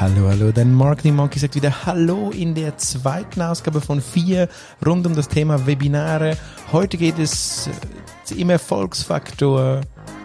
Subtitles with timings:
[0.00, 4.48] Hallo, hallo, dein Marketing Monkey sagt wieder Hallo in der zweiten Ausgabe von vier
[4.86, 6.36] rund um das Thema Webinare.
[6.70, 7.68] Heute geht es
[8.36, 9.80] im Erfolgsfaktor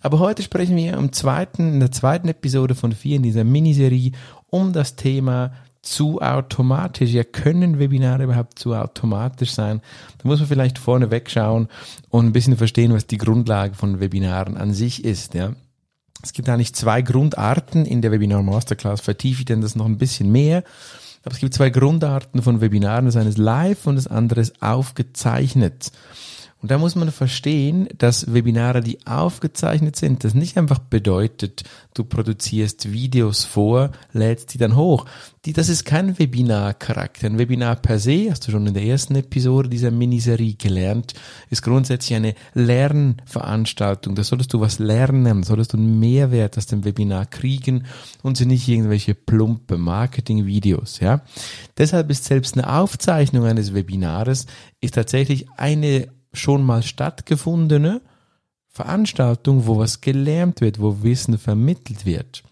[0.00, 4.10] Aber heute sprechen wir im zweiten, in der zweiten Episode von vier in dieser Miniserie
[4.50, 7.12] um das Thema zu automatisch.
[7.12, 9.82] Ja, können Webinare überhaupt zu automatisch sein?
[10.20, 11.68] Da muss man vielleicht vorne wegschauen
[12.08, 15.54] und ein bisschen verstehen, was die Grundlage von Webinaren an sich ist, ja.
[16.22, 19.00] Es gibt eigentlich zwei Grundarten in der Webinar Masterclass.
[19.00, 20.64] Vertiefe ich denn das noch ein bisschen mehr?
[21.24, 23.06] Aber es gibt zwei Grundarten von Webinaren.
[23.06, 25.92] Das eine ist live und das andere ist aufgezeichnet.
[26.60, 31.62] Und da muss man verstehen, dass Webinare, die aufgezeichnet sind, das nicht einfach bedeutet,
[31.94, 35.04] du produzierst Videos vor, lädst die dann hoch.
[35.44, 37.28] Die, das ist kein Webinar-Charakter.
[37.28, 41.14] Ein Webinar per se, hast du schon in der ersten Episode dieser Miniserie gelernt,
[41.48, 44.16] ist grundsätzlich eine Lernveranstaltung.
[44.16, 47.84] Da solltest du was lernen, solltest du einen Mehrwert aus dem Webinar kriegen
[48.22, 51.22] und sie nicht irgendwelche plumpe Marketing-Videos, ja.
[51.76, 54.46] Deshalb ist selbst eine Aufzeichnung eines Webinares
[54.80, 58.00] ist tatsächlich eine schon mal stattgefundene
[58.68, 62.42] Veranstaltung, wo was gelernt wird, wo Wissen vermittelt wird.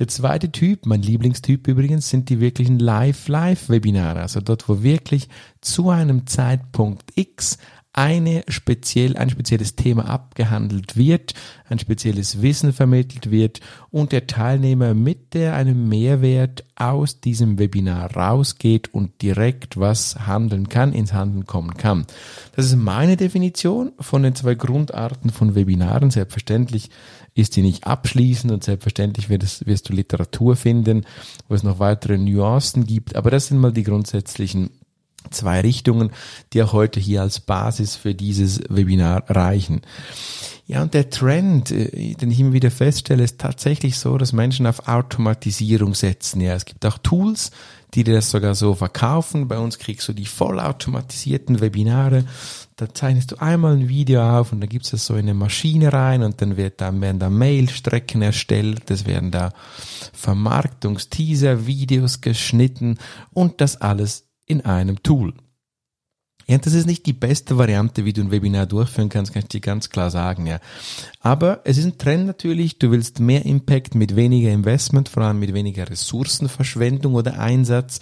[0.00, 5.28] Der zweite Typ, mein Lieblingstyp übrigens, sind die wirklichen Live-Live-Webinare, also dort, wo wirklich
[5.60, 7.58] zu einem Zeitpunkt X
[7.94, 11.32] eine speziell, ein spezielles Thema abgehandelt wird,
[11.68, 13.60] ein spezielles Wissen vermittelt wird
[13.90, 20.68] und der Teilnehmer mit der einem Mehrwert aus diesem Webinar rausgeht und direkt was handeln
[20.68, 22.04] kann, ins Handeln kommen kann.
[22.56, 26.10] Das ist meine Definition von den zwei Grundarten von Webinaren.
[26.10, 26.90] Selbstverständlich
[27.34, 31.06] ist die nicht abschließend und selbstverständlich wirst, wirst du Literatur finden,
[31.48, 34.70] wo es noch weitere Nuancen gibt, aber das sind mal die grundsätzlichen
[35.30, 36.10] zwei Richtungen,
[36.52, 39.82] die auch heute hier als Basis für dieses Webinar reichen.
[40.66, 44.66] Ja, und der Trend, äh, den ich immer wieder feststelle, ist tatsächlich so, dass Menschen
[44.66, 46.40] auf Automatisierung setzen.
[46.40, 47.50] Ja, es gibt auch Tools,
[47.92, 49.46] die dir das sogar so verkaufen.
[49.46, 52.24] Bei uns kriegst du die vollautomatisierten Webinare.
[52.76, 55.34] Da zeichnest du einmal ein Video auf und dann gibst du das so in eine
[55.34, 59.52] Maschine rein und dann wird dann werden da Mailstrecken erstellt, es werden da
[60.12, 62.98] Vermarktungsteaser-Videos geschnitten
[63.32, 65.34] und das alles in einem Tool.
[66.46, 69.48] Ja, das ist nicht die beste Variante, wie du ein Webinar durchführen kannst, kann ich
[69.48, 70.58] dir ganz klar sagen, ja.
[71.20, 75.38] Aber es ist ein Trend natürlich, du willst mehr Impact mit weniger Investment, vor allem
[75.38, 78.00] mit weniger Ressourcenverschwendung oder Einsatz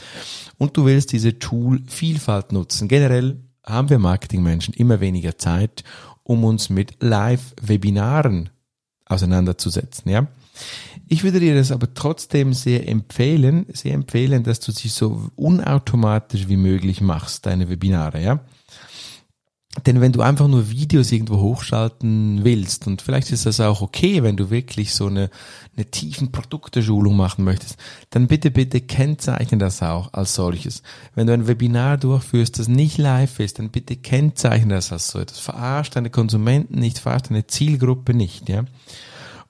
[0.58, 2.88] und du willst diese Tool-Vielfalt nutzen.
[2.88, 5.84] Generell haben wir Marketingmenschen immer weniger Zeit,
[6.24, 8.50] um uns mit Live-Webinaren
[9.06, 10.26] auseinanderzusetzen, ja.
[11.08, 16.48] Ich würde dir das aber trotzdem sehr empfehlen, sehr empfehlen, dass du sie so unautomatisch
[16.48, 18.40] wie möglich machst, deine Webinare, ja.
[19.86, 24.22] Denn wenn du einfach nur Videos irgendwo hochschalten willst, und vielleicht ist das auch okay,
[24.22, 25.30] wenn du wirklich so eine,
[25.74, 27.78] eine tiefen Produkteschulung machen möchtest,
[28.10, 30.82] dann bitte, bitte kennzeichne das auch als solches.
[31.14, 35.24] Wenn du ein Webinar durchführst, das nicht live ist, dann bitte kennzeichne das als so.
[35.24, 38.64] Das verarscht deine Konsumenten nicht, verarscht deine Zielgruppe nicht, ja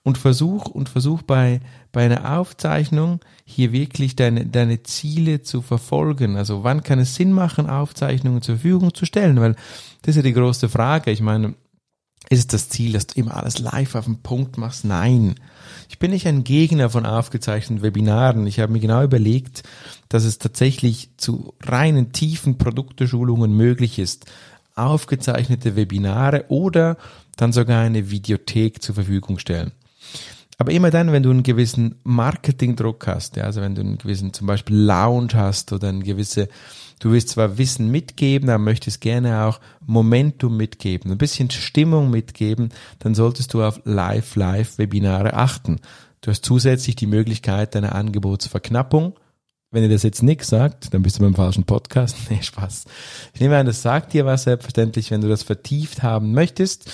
[0.05, 1.61] und versuch und versuch bei
[1.93, 6.37] bei einer Aufzeichnung hier wirklich deine deine Ziele zu verfolgen.
[6.37, 9.41] Also wann kann es Sinn machen, Aufzeichnungen zur Verfügung zu stellen?
[9.41, 9.55] Weil
[10.03, 11.11] das ist ja die große Frage.
[11.11, 11.55] Ich meine,
[12.29, 14.85] ist das Ziel, dass du immer alles live auf den Punkt machst?
[14.85, 15.35] Nein.
[15.89, 18.47] Ich bin nicht ein Gegner von aufgezeichneten Webinaren.
[18.47, 19.63] Ich habe mir genau überlegt,
[20.09, 24.27] dass es tatsächlich zu reinen tiefen Produkteschulungen möglich ist,
[24.75, 26.97] aufgezeichnete Webinare oder
[27.37, 29.73] dann sogar eine Videothek zur Verfügung stellen.
[30.63, 34.33] Aber immer dann, wenn du einen gewissen Marketingdruck hast, ja, also wenn du einen gewissen
[34.33, 36.49] zum Beispiel Lounge hast oder ein gewisse,
[37.01, 42.69] du willst zwar Wissen mitgeben, aber möchtest gerne auch Momentum mitgeben, ein bisschen Stimmung mitgeben,
[43.01, 45.81] dann solltest du auf Live-Live-Webinare achten.
[46.21, 49.19] Du hast zusätzlich die Möglichkeit deiner Angebotsverknappung.
[49.73, 52.17] Wenn ihr das jetzt nichts sagt, dann bist du beim falschen Podcast.
[52.31, 52.85] Nee, Spaß.
[53.35, 56.89] Ich nehme an, das sagt dir was selbstverständlich, wenn du das vertieft haben möchtest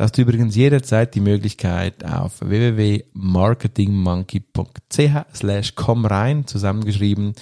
[0.00, 7.34] Da hast du übrigens jederzeit die Möglichkeit auf www.marketingmonkey.ch slash komm rein, zusammengeschrieben,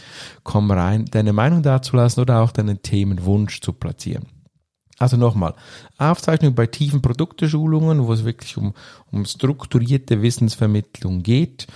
[0.42, 4.26] komm rein, deine Meinung dazulassen oder auch deinen Themenwunsch zu platzieren.
[4.98, 5.54] Also nochmal,
[5.98, 8.74] Aufzeichnung bei tiefen Produkteschulungen, wo es wirklich um,
[9.12, 11.68] um strukturierte Wissensvermittlung geht.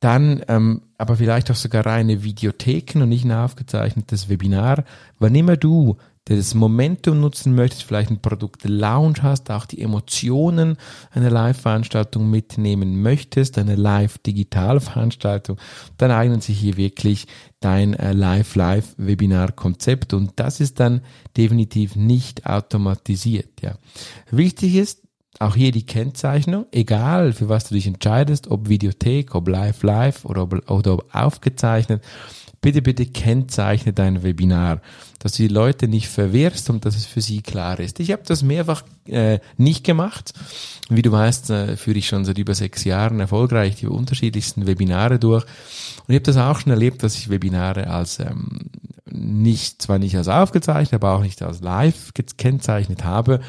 [0.00, 4.84] Dann ähm, aber vielleicht auch sogar reine Videotheken und nicht ein aufgezeichnetes Webinar.
[5.18, 5.96] Wann immer du
[6.36, 10.76] das Momentum nutzen möchtest, vielleicht ein Produkt Lounge hast, auch die Emotionen
[11.10, 15.58] einer Live-Veranstaltung mitnehmen möchtest, eine Live-Digital-Veranstaltung,
[15.96, 17.26] dann eignet sich hier wirklich
[17.60, 21.02] dein äh, Live-Live-Webinar-Konzept und das ist dann
[21.36, 23.60] definitiv nicht automatisiert.
[23.62, 23.76] Ja.
[24.30, 25.02] Wichtig ist,
[25.40, 30.24] auch hier die Kennzeichnung, egal für was du dich entscheidest, ob Videothek, ob Live Live
[30.24, 32.02] oder ob, oder ob aufgezeichnet,
[32.60, 34.80] bitte, bitte kennzeichne dein Webinar,
[35.18, 38.00] dass du die Leute nicht verwirrst und dass es für sie klar ist.
[38.00, 40.32] Ich habe das mehrfach äh, nicht gemacht.
[40.88, 45.18] Wie du weißt, äh, führe ich schon seit über sechs Jahren erfolgreich die unterschiedlichsten Webinare
[45.18, 45.44] durch.
[45.44, 48.70] Und ich habe das auch schon erlebt, dass ich Webinare als ähm,
[49.10, 53.40] nicht, zwar nicht als aufgezeichnet, aber auch nicht als live gekennzeichnet habe.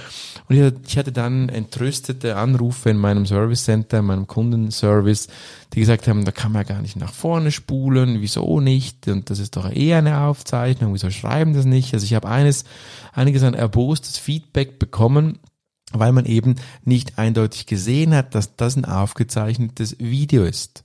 [0.47, 5.27] Und ich hatte dann entrüstete Anrufe in meinem Service Center, in meinem Kundenservice,
[5.73, 9.07] die gesagt haben, da kann man gar nicht nach vorne spulen, wieso nicht?
[9.07, 11.93] Und das ist doch eher eine Aufzeichnung, wieso schreiben das nicht?
[11.93, 12.63] Also ich habe eines,
[13.13, 15.39] einiges an erbostes Feedback bekommen,
[15.91, 20.83] weil man eben nicht eindeutig gesehen hat, dass das ein aufgezeichnetes Video ist.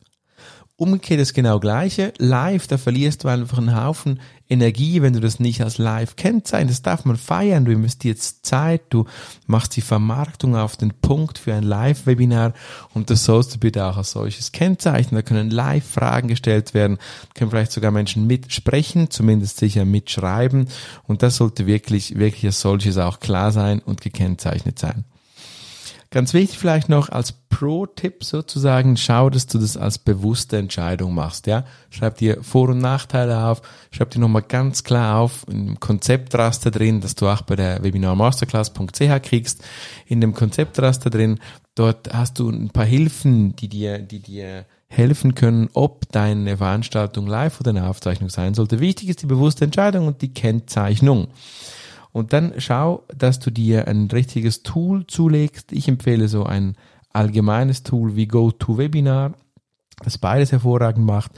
[0.77, 2.13] Umgekehrt ist genau gleiche.
[2.19, 4.19] Live, da verlierst du einfach einen Haufen
[4.49, 6.79] Energie, wenn du das nicht als live kennzeichnest.
[6.79, 7.65] Das darf man feiern.
[7.65, 9.05] Du investierst Zeit, du
[9.47, 12.55] machst die Vermarktung auf den Punkt für ein Live-Webinar
[12.93, 15.15] und das sollst du bitte auch als solches kennzeichnen.
[15.15, 16.99] Da können Live-Fragen gestellt werden,
[17.35, 20.67] können vielleicht sogar Menschen mitsprechen, zumindest sicher mitschreiben
[21.05, 25.05] und das sollte wirklich, wirklich als solches auch klar sein und gekennzeichnet sein.
[26.15, 31.49] Ganz wichtig vielleicht noch als Pro-Tipp sozusagen, schau, dass du das als bewusste Entscheidung machst,
[31.49, 31.65] ja.
[31.91, 37.01] Schreib dir Vor- und Nachteile auf, schreib dir nochmal ganz klar auf, im Konzeptraster drin,
[37.01, 39.65] dass du auch bei der webinarmasterclass.ch kriegst,
[40.07, 41.41] in dem Konzeptraster drin,
[41.75, 47.27] dort hast du ein paar Hilfen, die dir, die dir helfen können, ob deine Veranstaltung
[47.27, 48.79] live oder eine Aufzeichnung sein sollte.
[48.79, 51.27] Wichtig ist die bewusste Entscheidung und die Kennzeichnung.
[52.15, 55.73] Und dann schau, dass du dir ein richtiges Tool zulegst.
[55.73, 56.77] Ich empfehle so ein
[57.13, 59.35] allgemeines Tool wie GoToWebinar,
[60.05, 61.33] das beides hervorragend macht.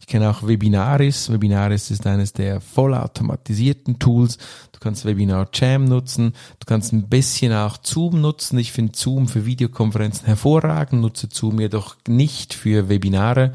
[0.00, 1.32] Ich kenne auch Webinaris.
[1.32, 4.36] Webinaris ist eines der vollautomatisierten Tools.
[4.72, 6.34] Du kannst Webinar Jam nutzen.
[6.60, 8.58] Du kannst ein bisschen auch Zoom nutzen.
[8.58, 13.54] Ich finde Zoom für Videokonferenzen hervorragend, nutze Zoom jedoch nicht für Webinare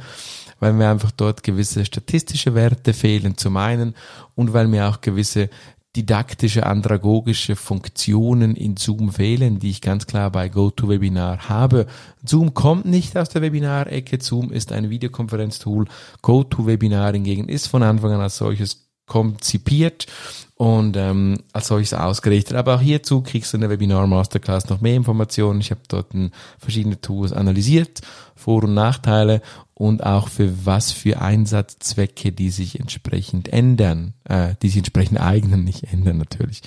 [0.64, 3.96] weil mir einfach dort gewisse statistische Werte fehlen zum einen
[4.34, 5.50] und weil mir auch gewisse
[5.96, 11.86] didaktische, andragogische Funktionen in Zoom fehlen, die ich ganz klar bei GoToWebinar habe.
[12.26, 14.20] Zoom kommt nicht aus der Webinar-Ecke.
[14.20, 15.86] Zoom ist ein Videokonferenztool.
[16.22, 20.08] GoToWebinar hingegen ist von Anfang an als solches konzipiert
[20.56, 22.56] und ähm, als solches ausgerichtet.
[22.56, 25.62] Aber auch hierzu kriegst du in der Webinar Masterclass noch mehr Informationen.
[25.62, 26.12] Ich habe dort
[26.58, 28.02] verschiedene Tools analysiert,
[28.36, 29.42] Vor- und Nachteile
[29.74, 35.64] und auch für was für Einsatzzwecke die sich entsprechend ändern, äh, die sich entsprechend eignen,
[35.64, 36.62] nicht ändern natürlich.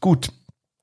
[0.00, 0.30] Gut,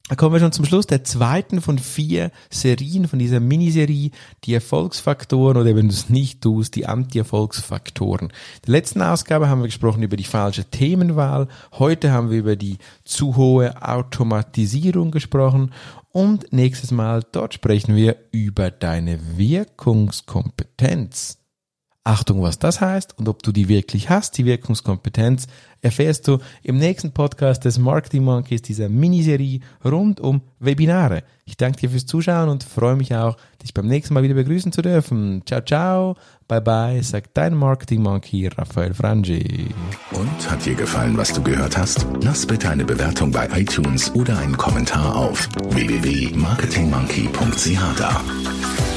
[0.10, 4.12] da kommen wir schon zum Schluss der zweiten von vier Serien von dieser Miniserie,
[4.44, 8.28] die Erfolgsfaktoren oder wenn du es nicht tust, die Anti-Erfolgsfaktoren.
[8.28, 8.34] In
[8.66, 11.48] der letzten Ausgabe haben wir gesprochen über die falsche Themenwahl.
[11.72, 15.72] Heute haben wir über die zu hohe Automatisierung gesprochen
[16.12, 21.38] und nächstes Mal dort sprechen wir über deine Wirkungskompetenz.
[22.06, 25.48] Achtung, was das heißt und ob du die wirklich hast, die Wirkungskompetenz,
[25.82, 31.24] erfährst du im nächsten Podcast des Marketing Monkeys, dieser Miniserie rund um Webinare.
[31.46, 34.74] Ich danke dir fürs Zuschauen und freue mich auch, dich beim nächsten Mal wieder begrüßen
[34.74, 35.44] zu dürfen.
[35.46, 36.18] Ciao, ciao,
[36.50, 39.70] bye bye, sagt dein Marketing Monkey Raphael Frangi.
[40.12, 42.06] Und hat dir gefallen, was du gehört hast?
[42.22, 48.22] Lass bitte eine Bewertung bei iTunes oder einen Kommentar auf www.marketingmonkey.ch da.